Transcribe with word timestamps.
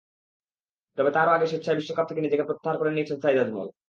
তবে 0.97 1.09
তারও 1.15 1.31
আগে 1.33 1.45
স্বেচ্ছায় 1.47 1.77
বিশ্বকাপ 1.79 2.05
থেকে 2.07 2.21
নিজেকে 2.21 2.47
প্রত্যাহার 2.49 2.79
করে 2.79 2.91
নিয়েছিলেন 2.91 3.19
সাঈদ 3.23 3.37
আজমল। 3.43 3.67